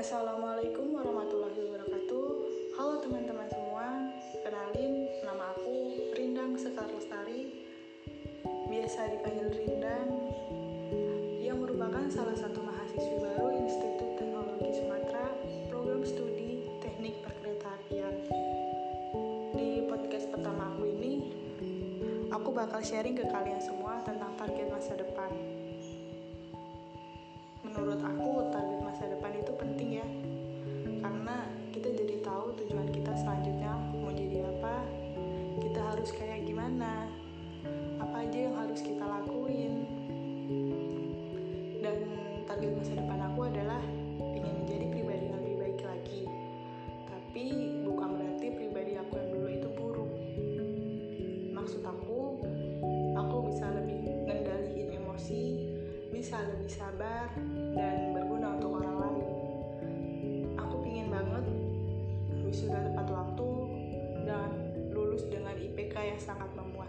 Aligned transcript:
Assalamualaikum 0.00 0.96
warahmatullahi 0.96 1.60
wabarakatuh. 1.60 2.28
Halo 2.72 3.04
teman-teman 3.04 3.44
semua 3.52 4.08
Kenalin, 4.40 5.04
nama 5.20 5.52
aku 5.52 5.76
Rindang 6.16 6.56
Sekar 6.56 6.88
Lestari. 6.88 7.68
Biasa 8.72 9.12
dipanggil 9.12 9.52
Rindang. 9.60 10.08
Yang 11.44 11.56
merupakan 11.60 12.08
salah 12.08 12.32
satu 12.32 12.64
mahasiswi 12.64 13.20
baru 13.20 13.52
Institut 13.60 14.16
Teknologi 14.16 14.72
Sumatera 14.72 15.36
Program 15.68 16.00
Studi 16.00 16.64
Teknik 16.80 17.20
Perkeretaapian 17.20 18.14
Di 19.52 19.84
podcast 19.84 20.32
pertama 20.32 20.72
aku 20.72 20.88
ini 20.96 21.28
Aku 22.32 22.56
bakal 22.56 22.80
sharing 22.80 23.20
ke 23.20 23.28
kalian 23.28 23.60
semua 23.60 24.00
tentang 24.00 24.32
target 24.40 24.64
masa 24.72 24.96
depan. 24.96 25.59
Harus 36.00 36.16
kayak 36.16 36.48
gimana, 36.48 37.12
apa 38.00 38.24
aja 38.24 38.48
yang 38.48 38.56
harus 38.56 38.80
kita 38.80 39.04
lakuin. 39.04 39.84
Dan 41.76 41.96
target 42.48 42.72
masa 42.72 42.96
depan 42.96 43.20
aku 43.28 43.44
adalah 43.44 43.84
ingin 44.32 44.64
menjadi 44.64 44.86
pribadi 44.96 45.28
yang 45.28 45.36
lebih 45.44 45.56
baik 45.60 45.80
lagi. 45.84 46.24
Tapi 47.04 47.44
bukan 47.84 48.16
berarti 48.16 48.46
pribadi 48.48 48.96
aku 48.96 49.12
yang 49.12 49.28
dulu 49.28 49.48
itu 49.52 49.68
buruk. 49.76 50.12
Maksud 51.52 51.84
aku, 51.84 52.48
aku 53.20 53.36
bisa 53.52 53.68
lebih 53.68 54.00
ngendaliin 54.24 55.04
emosi, 55.04 55.44
bisa 56.08 56.40
lebih 56.48 56.80
sabar, 56.80 57.28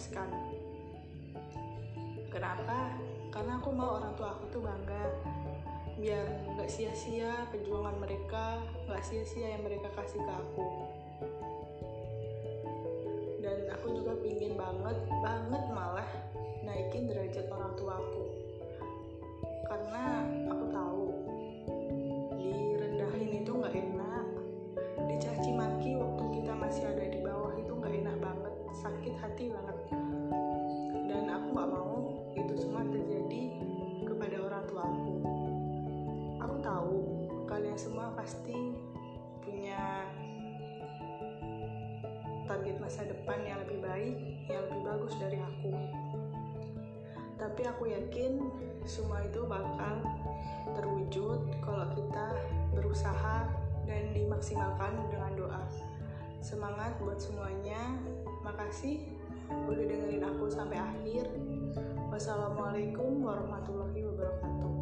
memuaskan. 0.00 0.32
Kenapa? 2.32 2.96
Karena 3.28 3.60
aku 3.60 3.68
mau 3.68 4.00
orang 4.00 4.16
tua 4.16 4.32
aku 4.32 4.48
tuh 4.48 4.64
bangga 4.64 5.04
biar 6.00 6.24
nggak 6.56 6.72
sia-sia 6.72 7.44
perjuangan 7.52 8.00
mereka, 8.00 8.64
nggak 8.88 9.04
sia-sia 9.04 9.52
yang 9.52 9.60
mereka 9.60 9.92
kasih 9.92 10.24
ke 10.24 10.32
aku. 10.32 10.64
Dan 13.44 13.68
aku 13.76 13.92
juga 13.92 14.16
pingin 14.24 14.56
banget, 14.56 14.96
banget 15.20 15.64
malah 15.68 16.08
naikin 16.64 17.04
derajat 17.04 17.44
orang 17.52 17.76
tua 17.76 18.00
aku. 18.00 18.24
Karena 19.68 20.24
aku 20.48 20.64
tahu 20.72 21.04
direndahin 22.40 23.44
itu 23.44 23.50
nggak 23.52 23.74
enak, 23.76 24.26
dicaci 25.12 25.50
maki 25.52 25.92
waktu 26.00 26.24
kita 26.40 26.52
masih 26.56 26.88
ada 26.88 27.04
di 27.04 27.20
bawah 27.20 27.52
itu 27.60 27.68
nggak 27.76 27.94
enak 28.00 28.16
banget, 28.16 28.54
sakit 28.80 29.14
hati 29.20 29.52
banget. 29.52 29.79
Semua 37.80 38.12
pasti 38.12 38.76
punya 39.40 40.04
target 42.44 42.76
masa 42.76 43.08
depan 43.08 43.40
yang 43.40 43.56
lebih 43.64 43.80
baik, 43.80 44.16
yang 44.52 44.68
lebih 44.68 44.80
bagus 44.84 45.16
dari 45.16 45.40
aku. 45.40 45.72
Tapi 47.40 47.62
aku 47.64 47.88
yakin 47.88 48.36
semua 48.84 49.24
itu 49.24 49.48
bakal 49.48 50.04
terwujud 50.76 51.40
kalau 51.64 51.88
kita 51.96 52.36
berusaha 52.76 53.48
dan 53.88 54.12
dimaksimalkan 54.12 55.00
dengan 55.08 55.32
doa. 55.40 55.64
Semangat 56.44 57.00
buat 57.00 57.16
semuanya. 57.16 57.96
Makasih 58.44 59.08
udah 59.48 59.88
dengerin 59.88 60.28
aku 60.28 60.52
sampai 60.52 60.76
akhir. 60.76 61.32
Wassalamualaikum 62.12 63.24
warahmatullahi 63.24 64.04
wabarakatuh. 64.04 64.79